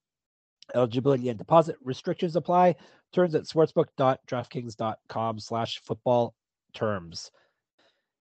[0.74, 2.76] Eligibility and deposit restrictions apply.
[3.12, 6.34] Terms at sportsbook.draftkings.com slash football
[6.74, 7.30] terms.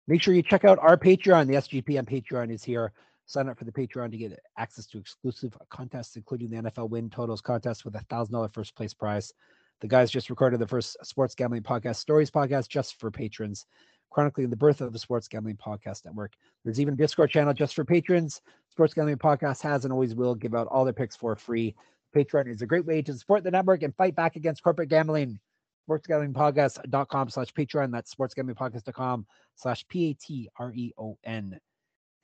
[0.07, 1.47] Make sure you check out our Patreon.
[1.47, 2.93] The SGP on Patreon is here
[3.27, 7.09] Sign up for the Patreon to get access to exclusive contests, including the NFL Win
[7.09, 9.33] Totals contest with a thousand dollar first place prize.
[9.81, 13.67] The guys just recorded the first sports gambling podcast, Stories podcast, just for patrons,
[14.11, 16.33] chronicling the birth of the Sports Gambling Podcast Network.
[16.65, 18.41] There's even a Discord channel just for patrons.
[18.71, 21.75] Sports Gambling Podcast has and always will give out all their picks for free.
[22.15, 25.41] Patreon is a great way to support the network and fight back against corporate gambling.
[25.89, 27.93] SportsGamblingPodcast.com slash Patreon.
[27.93, 31.59] That's SportsGamblingPodcast.com slash P A T R E O N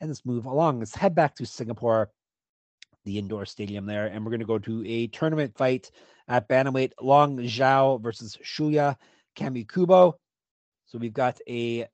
[0.00, 0.78] and let's move along.
[0.78, 2.10] Let's head back to Singapore.
[3.04, 4.06] the indoor stadium there.
[4.06, 5.90] And we're going to go to a tournament fight
[6.28, 8.96] at bantamweight Long Zhao versus Shuya
[9.36, 10.14] Kamikubo.
[10.86, 11.86] So we've got a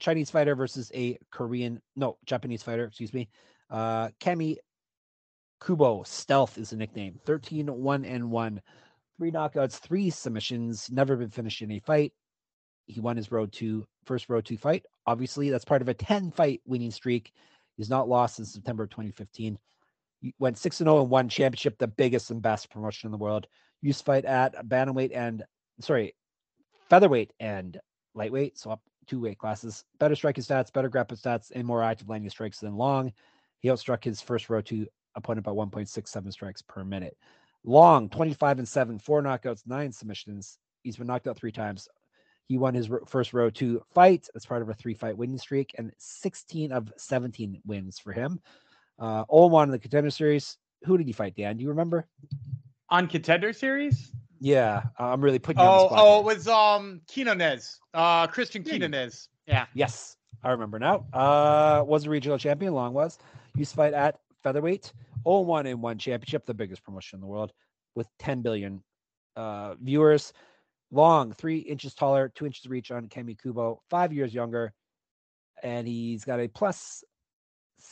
[0.00, 3.28] Chinese fighter versus a Korean, no, Japanese fighter, excuse me.
[3.70, 4.58] Uh, Kami
[5.60, 7.20] Kubo, Stealth is the nickname.
[7.24, 8.60] 13 1 and 1.
[9.18, 12.12] Three knockouts, three submissions, never been finished in a fight.
[12.90, 14.84] He won his road to first road to fight.
[15.06, 17.32] Obviously, that's part of a 10 fight winning streak.
[17.76, 19.58] He's not lost since September 2015.
[20.20, 23.46] He went 6 0 and won championship, the biggest and best promotion in the world.
[23.80, 25.44] Used to fight at bantamweight and
[25.80, 26.14] sorry,
[26.90, 27.78] featherweight and
[28.14, 29.84] lightweight, so up two weight classes.
[29.98, 33.12] Better striking stats, better grappling stats, and more active landing strikes than Long.
[33.60, 37.16] He outstruck his first row to opponent by 1.67 strikes per minute.
[37.64, 40.58] Long, 25 and 7, four knockouts, nine submissions.
[40.82, 41.88] He's been knocked out three times.
[42.50, 45.72] He won his first row two fight as part of a three fight winning streak,
[45.78, 48.40] and 16 of 17 wins for him.
[48.98, 50.58] Uh, 0 1 in the contender series.
[50.82, 51.58] Who did he fight, Dan?
[51.58, 52.08] Do you remember?
[52.88, 54.10] On contender series?
[54.40, 55.62] Yeah, I'm really putting.
[55.62, 59.28] Oh, oh, it was um Quinones, uh, Christian Quinones.
[59.46, 59.66] Yeah.
[59.72, 61.06] Yes, I remember now.
[61.12, 62.74] Uh, was a regional champion.
[62.74, 63.16] Long was
[63.54, 64.92] used to fight at featherweight.
[65.24, 67.52] 0-1 in one championship, the biggest promotion in the world,
[67.94, 68.82] with 10 billion
[69.36, 70.32] uh, viewers.
[70.90, 74.72] Long, three inches taller, two inches reach on Kamikubo, five years younger,
[75.62, 77.04] and he's got a plus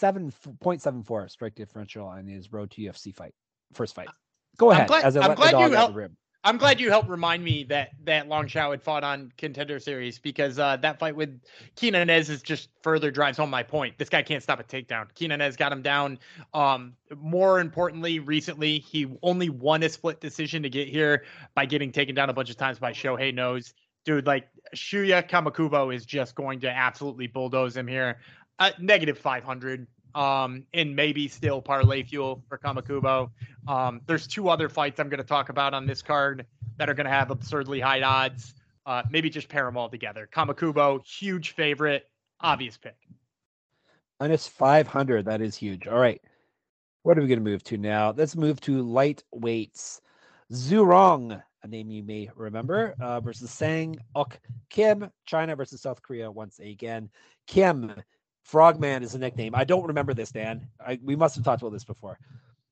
[0.01, 3.35] 7.74 strike differential on his road to UFC fight,
[3.73, 4.09] first fight.
[4.09, 4.13] Uh,
[4.57, 4.91] Go ahead.
[4.91, 5.97] I'm glad, I'm glad you helped.
[6.45, 10.21] I'm glad you helped remind me that that Long Zhao had fought on Contender Series
[10.21, 11.41] because uh, that fight with
[11.77, 13.99] Quinones is just further drives home my point.
[13.99, 15.09] This guy can't stop a takedown.
[15.17, 16.19] Quinones got him down.
[16.55, 21.25] Um, more importantly, recently he only won a split decision to get here
[21.55, 23.75] by getting taken down a bunch of times by Shohei Nose.
[24.05, 28.21] Dude, like Shuya Kamikubo is just going to absolutely bulldoze him here.
[28.61, 29.87] Uh, negative 500
[30.19, 33.31] um, and maybe still parlay fuel for Kamikubo.
[33.69, 36.45] Um, there's two other fights I'm going to talk about on this card
[36.77, 38.55] that are going to have absurdly high odds.
[38.85, 40.29] Uh, maybe just pair them all together.
[40.35, 42.97] Kamikubo, huge favorite, obvious pick.
[44.19, 45.25] Minus 500.
[45.25, 45.87] That is huge.
[45.87, 46.21] All right.
[47.05, 48.13] What are we going to move to now?
[48.17, 50.01] Let's move to lightweights.
[50.53, 56.29] Zurong, a name you may remember, uh, versus Sang Ok Kim, China versus South Korea
[56.29, 57.09] once again.
[57.47, 57.95] Kim
[58.49, 59.55] Frogman is a nickname.
[59.55, 60.67] I don't remember this, Dan.
[60.85, 62.19] I, we must have talked about this before.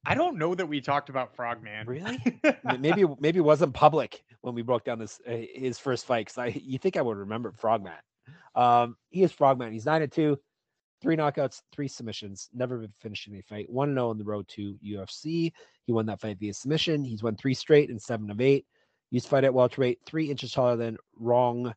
[0.06, 1.86] I don't know that we talked about Frogman.
[1.86, 2.18] Really?
[2.78, 6.26] maybe maybe it wasn't public when we broke down this uh, his first fight.
[6.26, 7.92] Because I you think I would remember Frogman.
[8.54, 9.70] Um, he is Frogman.
[9.70, 10.38] He's nine and two,
[11.02, 12.48] three knockouts, three submissions.
[12.54, 13.68] Never been finished in a fight.
[13.68, 15.52] One zero on the road to UFC.
[15.84, 17.04] He won that fight via submission.
[17.04, 18.64] He's won three straight and seven of eight.
[19.10, 21.74] Used to fight at welterweight, three inches taller than Rong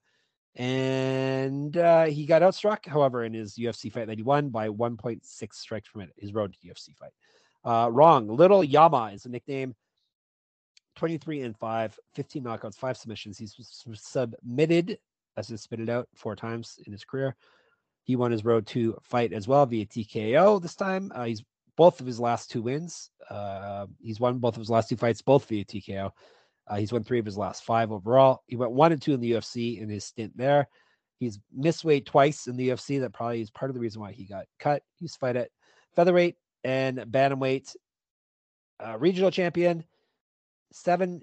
[0.56, 5.22] and uh, he got outstruck, however, in his UFC fight that he won by 1.6
[5.54, 7.12] strikes per minute, his road to UFC fight.
[7.64, 8.28] Uh, Rong.
[8.28, 9.76] Little Yama is a nickname.
[10.96, 13.38] 23 and 5, 15 knockouts, five submissions.
[13.38, 13.56] He's
[13.94, 15.00] submitted,
[15.38, 17.36] as he spitted out four times in his career.
[18.04, 21.12] He won his road to fight as well via TKO this time.
[21.16, 21.44] Uh, he's
[21.78, 23.12] both of his last two wins.
[23.30, 26.12] Uh, he's won both of his last two fights, both via TKO.
[26.70, 28.44] Uh, he's won three of his last five overall.
[28.46, 30.68] He went one and two in the UFC in his stint there.
[31.20, 33.00] He's missed weight twice in the UFC.
[33.00, 34.84] That probably is part of the reason why he got cut.
[34.96, 35.50] He's fight at
[35.96, 37.76] featherweight and bantamweight.
[38.86, 39.84] Uh, regional champion,
[40.72, 41.22] seven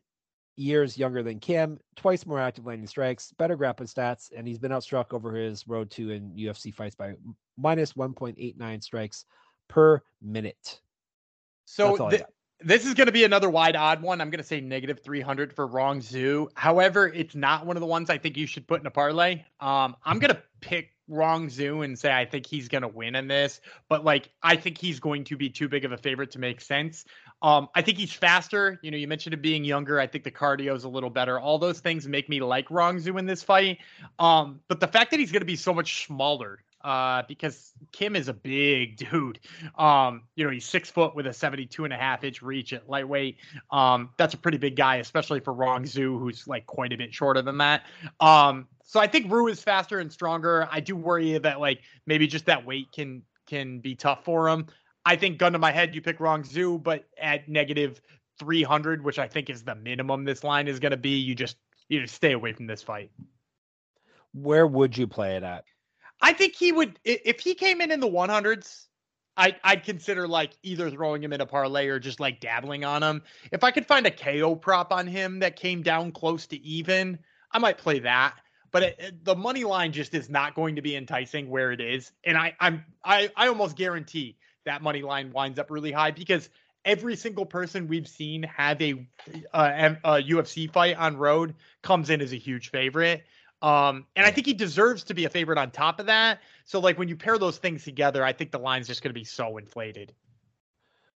[0.57, 4.73] years younger than Kim, twice more active landing strikes, better grappling stats, and he's been
[4.73, 7.15] outstruck over his road to in UFC fights by
[7.57, 9.25] minus 1.89 strikes
[9.69, 10.81] per minute.
[11.65, 12.11] So
[12.61, 14.21] this is going to be another wide odd one.
[14.21, 16.49] I'm going to say negative 300 for Rong Zhu.
[16.55, 19.43] However, it's not one of the ones I think you should put in a parlay.
[19.61, 23.15] Um, I'm going to pick Rong Zhu and say I think he's going to win
[23.15, 26.33] in this, but like I think he's going to be too big of a favorite
[26.33, 27.05] to make sense.
[27.43, 28.81] Um, I think he's faster.
[28.83, 30.01] You know, you mentioned him being younger.
[30.01, 31.39] I think the cardio is a little better.
[31.39, 33.79] All those things make me like Rong Zhu in this fight.
[34.19, 38.15] Um, but the fact that he's going to be so much smaller uh, because Kim
[38.15, 39.41] is a big dude.
[39.77, 42.89] Um, you know, he's six foot with a 72 and a half inch reach at
[42.89, 43.39] lightweight.
[43.73, 47.13] Um, that's a pretty big guy, especially for Rong Zhu, who's like quite a bit
[47.13, 47.83] shorter than that.
[48.21, 50.69] Um, so I think Ru is faster and stronger.
[50.71, 54.67] I do worry that like maybe just that weight can can be tough for him.
[55.05, 58.01] I think gun to my head, you pick Rong Zhu, but at negative
[58.39, 61.57] 300, which I think is the minimum this line is going to be, you just
[61.89, 63.11] you just stay away from this fight.
[64.33, 65.65] Where would you play it at?
[66.21, 68.87] I think he would if he came in in the 100s.
[69.37, 73.03] I I'd consider like either throwing him in a parlay or just like dabbling on
[73.03, 73.23] him.
[73.53, 77.19] If I could find a KO prop on him that came down close to even,
[77.53, 78.35] I might play that.
[78.71, 81.81] But it, it, the money line just is not going to be enticing where it
[81.81, 86.11] is, and I I'm I I almost guarantee that money line winds up really high
[86.11, 86.49] because
[86.87, 88.95] every single person we've seen have a,
[89.53, 93.25] uh, a, a UFC fight on road comes in as a huge favorite.
[93.63, 96.41] Um, and I think he deserves to be a favorite on top of that.
[96.65, 99.19] So, like when you pair those things together, I think the line's just going to
[99.19, 100.15] be so inflated.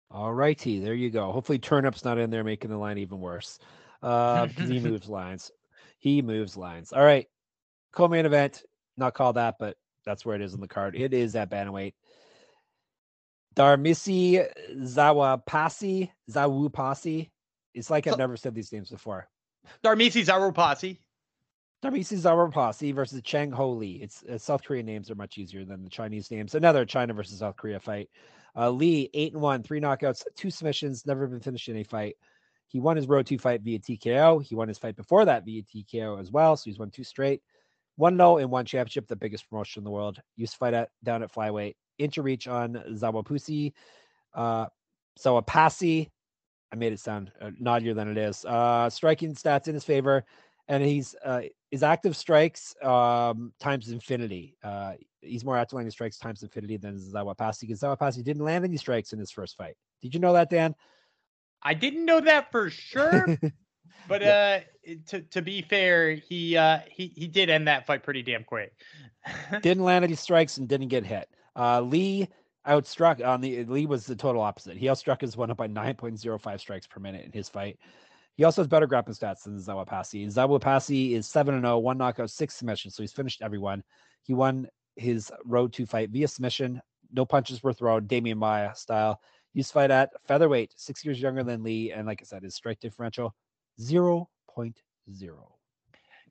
[0.09, 1.31] All righty, there you go.
[1.31, 3.59] Hopefully, Turnip's not in there making the line even worse.
[4.01, 5.51] Uh, he moves lines.
[5.99, 6.93] He moves lines.
[6.93, 7.27] All right,
[7.91, 8.63] co-main event.
[8.95, 10.95] Not called that, but that's where it is on the card.
[10.95, 11.93] It is at bantamweight.
[13.55, 17.29] Darmisi Zawapasi, Zawupasi.
[17.73, 19.27] It's like I've never said these names before.
[19.83, 20.99] Darmisi Zawupasi.
[21.83, 23.99] Daermisi Zhawupasi versus Chang Ho Lee.
[24.01, 26.55] It's uh, South Korean names are much easier than the Chinese names.
[26.55, 28.09] Another China versus South Korea fight.
[28.55, 32.15] Uh, Lee eight and one, three knockouts, two submissions, never been finished in a fight.
[32.67, 34.43] He won his road two fight via TKO.
[34.43, 36.57] He won his fight before that via TKO as well.
[36.57, 37.41] So he's won two straight.
[37.95, 40.19] One no and one championship, the biggest promotion in the world.
[40.35, 41.75] Used to fight at down at flyweight.
[41.99, 43.73] Inch reach on Zhawupasi.
[44.33, 44.65] Uh
[45.19, 46.09] Zhawupasi.
[46.71, 48.43] I made it sound uh, naughtier than it is.
[48.45, 50.25] Uh striking stats in his favor.
[50.67, 54.55] And he's uh his active strikes um, times infinity.
[54.63, 58.77] Uh, he's more active landing strikes times infinity than Zhawupasi because Zhawupasi didn't land any
[58.77, 59.75] strikes in his first fight.
[60.01, 60.75] Did you know that, Dan?
[61.61, 63.37] I didn't know that for sure.
[64.07, 64.59] but uh,
[65.07, 68.73] to to be fair, he uh, he he did end that fight pretty damn quick.
[69.61, 71.29] didn't land any strikes and didn't get hit.
[71.55, 72.27] Uh, Lee
[72.67, 74.77] outstruck on the Lee was the total opposite.
[74.77, 77.79] He outstruck his one up by 9.05 strikes per minute in his fight.
[78.37, 80.27] He also has better grappling stats than Zhawupasi.
[80.27, 82.95] Zhawupasi is 7 0, one knockout, six submissions.
[82.95, 83.83] So he's finished everyone.
[84.21, 86.79] He won his road to fight via submission.
[87.11, 89.19] No punches were thrown, Demian Maia style.
[89.53, 91.91] He's fight at featherweight, six years younger than Lee.
[91.91, 93.33] And like I said, his strike differential
[93.81, 94.27] 0.0.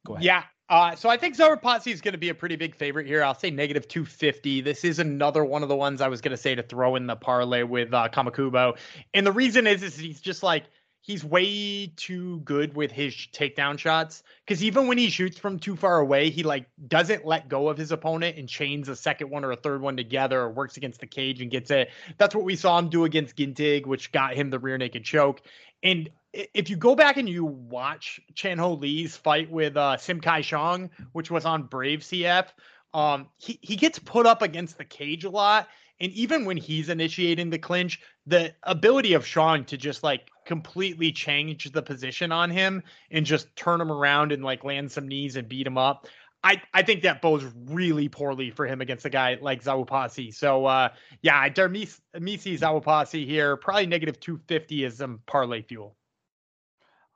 [0.07, 0.25] Go ahead.
[0.25, 0.45] Yeah.
[0.69, 3.25] Uh, so I think Zhawupasi is going to be a pretty big favorite here.
[3.25, 4.61] I'll say negative 250.
[4.61, 7.09] This is another one of the ones I was going to say to throw in
[7.09, 8.77] the parlay with uh, Kamikubo.
[9.13, 10.67] And the reason is, is he's just like,
[11.07, 15.77] he's way too good with his takedown shots because even when he shoots from too
[15.77, 19.45] far away he like doesn't let go of his opponent and chains a second one
[19.45, 21.91] or a third one together or works against the cage and gets it.
[22.19, 25.43] That's what we saw him do against gintig which got him the rear naked choke.
[25.83, 30.21] And if you go back and you watch Chan Ho Lee's fight with uh, Sim
[30.21, 32.49] Kai Xiong, which was on Brave CF,
[32.93, 35.69] um, he, he gets put up against the cage a lot.
[36.01, 41.13] And even when he's initiating the clinch, the ability of Sean to just like completely
[41.13, 45.37] change the position on him and just turn him around and like land some knees
[45.37, 46.07] and beat him up.
[46.43, 50.33] I, I think that bodes really poorly for him against a guy like Zhawupasi.
[50.33, 55.97] So uh yeah, Daermisi Zhawupasi here, probably negative 250 is some parlay fuel.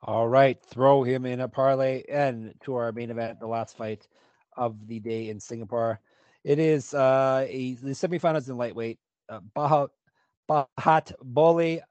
[0.03, 4.07] All right, throw him in a parlay and to our main event, the last fight
[4.57, 5.99] of the day in Singapore.
[6.43, 8.99] It is uh, a, the semifinals in lightweight.
[9.29, 9.89] Uh, Bahat,
[10.49, 11.81] Bahat Bole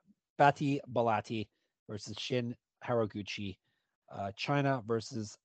[0.41, 1.49] Bati Balati
[1.87, 3.59] versus Shin Haraguchi.
[4.11, 5.37] Uh, China versus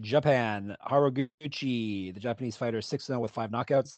[0.00, 0.76] Japan.
[0.86, 3.96] Haraguchi, the Japanese fighter, 6 0 with five knockouts.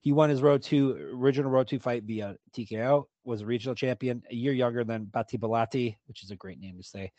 [0.00, 4.22] He won his Road 2, original Road 2 fight via TKO, was a regional champion,
[4.30, 7.10] a year younger than Bati Balati, which is a great name to say.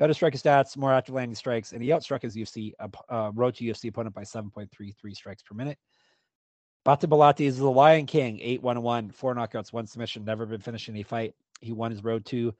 [0.00, 3.54] Better striker stats, more active landing strikes, and he outstruck his UFC uh, uh, road
[3.56, 5.78] to UFC opponent by 7.33 strikes per minute.
[6.84, 10.60] Bati Balati is the Lion King, 8 1 1, four knockouts, one submission, never been
[10.60, 11.34] finished in a fight.
[11.60, 12.54] He won his road to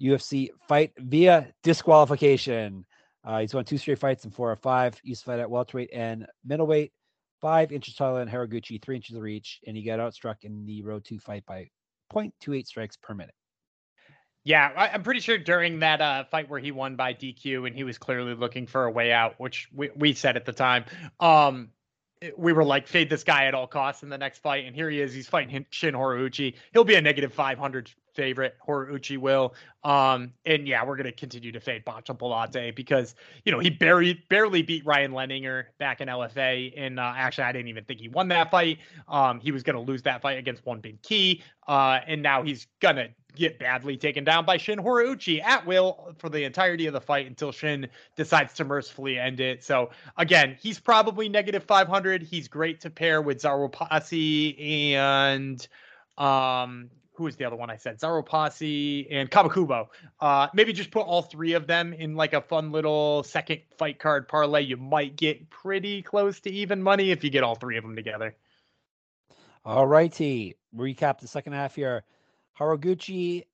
[0.00, 2.84] UFC fight via disqualification.
[3.24, 5.00] Uh, he's won two straight fights in four or five.
[5.02, 6.92] He's fight at welterweight and middleweight,
[7.40, 10.82] five inches taller than Haraguchi, three inches of reach, and he got outstruck in the
[10.82, 11.68] road to fight by
[12.12, 13.34] 0.28 strikes per minute.
[14.44, 17.82] Yeah, I'm pretty sure during that uh, fight where he won by DQ and he
[17.82, 20.84] was clearly looking for a way out, which we, we said at the time,
[21.18, 21.70] um,
[22.36, 24.66] we were like, fade this guy at all costs in the next fight.
[24.66, 25.14] And here he is.
[25.14, 26.56] He's fighting Shin Horiguchi.
[26.74, 28.56] He'll be a negative 500 favorite.
[28.66, 29.54] Horiguchi will.
[29.82, 32.14] Um, and yeah, we're to continue to fade Bacha
[32.74, 36.72] because, you know, he barely, barely beat Ryan Lenninger back in LFA.
[36.76, 38.78] And uh, actually, I didn't even think he won that fight.
[39.08, 41.42] Um, he was to lose that fight against Won Bin Ki.
[41.68, 46.28] Uh, and now he's to get badly taken down by Shin Horiguchi at will for
[46.28, 49.64] the entirety of the fight until Shin decides to mercifully end it.
[49.64, 52.22] So again, he's probably negative 500.
[52.22, 54.58] He's great to pair with Zhawupasi
[54.94, 55.66] and
[56.16, 57.98] um who is the other one I said?
[58.00, 59.88] Zhawupasi and Kamikubo.
[60.20, 63.98] Uh, maybe just put all three of them in like a fun little second fight
[63.98, 64.62] card parlay.
[64.62, 67.94] You might get pretty close to even money if you get all three of them
[67.96, 68.34] together.
[69.64, 70.56] All righty.
[70.76, 72.04] Recap the second half here.
[72.58, 73.44] Haraguchi.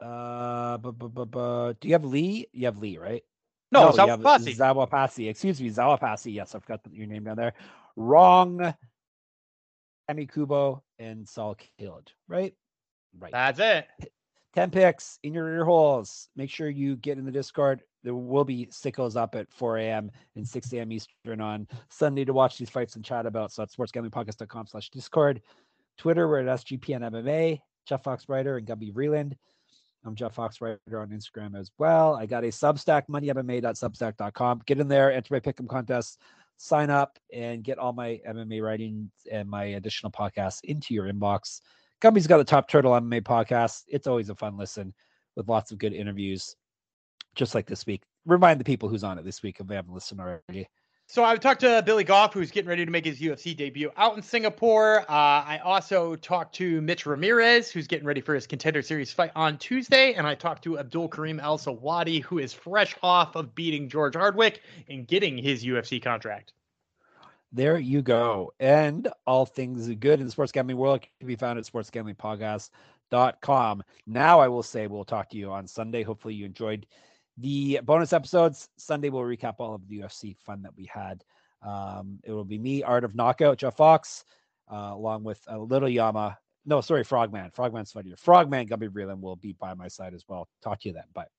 [0.00, 2.46] Uh, bu- bu- bu- bu- do you have Lee?
[2.52, 3.24] You have Lee, right?
[3.72, 4.56] No, no Zhawupasi.
[4.56, 5.28] Zhawupasi.
[5.30, 6.34] Excuse me, Zhawupasi.
[6.34, 7.54] Yes, I've got your name down there.
[7.96, 8.74] Rong.
[10.10, 12.54] Emi Kubo and Saul Caled, right?
[13.18, 13.32] Right.
[13.32, 13.86] That's it.
[14.54, 16.28] 10 picks in your ear holes.
[16.34, 17.82] Make sure you get in the Discord.
[18.02, 20.10] There will be sickos up at 4 a.m.
[20.34, 20.92] and 6 a.m.
[20.92, 23.52] Eastern on Sunday to watch these fights and chat about.
[23.52, 25.42] So that's sportsgamblingpodcast.com slash Discord.
[25.98, 29.34] Twitter, we're at SGPN MMA, Jeff Foxwriter and Gumby Vreeland.
[30.06, 32.14] I'm Jeff Foxwriter on Instagram as well.
[32.14, 34.62] I got a Substack, moneymma.substack.com.
[34.64, 36.20] Get in there, enter my pick'em contest,
[36.56, 41.60] sign up, and get all my MMA writings and my additional podcasts into your inbox.
[42.00, 43.84] Gumby's got the Top Turtle MMA podcast.
[43.88, 44.92] It's always a fun listen
[45.34, 46.56] with lots of good interviews,
[47.34, 48.02] just like this week.
[48.26, 50.68] Remind the people who's on it this week if they haven't listened already.
[51.08, 54.16] So I've talked to Billy Goff, who's getting ready to make his UFC debut out
[54.16, 55.02] in Singapore.
[55.02, 59.30] Uh, I also talked to Mitch Ramirez, who's getting ready for his Contender Series fight
[59.36, 63.54] on Tuesday, and I talked to Abdul Karim El Sawadi, who is fresh off of
[63.54, 66.52] beating George Hardwick and getting his UFC contract.
[67.56, 68.52] There you go.
[68.60, 73.82] And all things good in the sports gambling world can be found at sportsgamblingpodcast.com.
[74.06, 76.02] Now I will say we'll talk to you on Sunday.
[76.02, 76.86] Hopefully you enjoyed
[77.38, 78.68] the bonus episodes.
[78.76, 81.24] Sunday we'll recap all of the UFC fun that we had.
[81.62, 84.26] Um, it will be me, Art of Knockout, Jeff Fox,
[84.70, 86.36] uh, along with a little Yama.
[86.66, 87.52] No, sorry, Frogman.
[87.52, 88.16] Frogman's funnier.
[88.16, 90.46] Frogman Gumby Vreeland will be by my side as well.
[90.62, 91.04] Talk to you then.
[91.14, 91.35] Bye.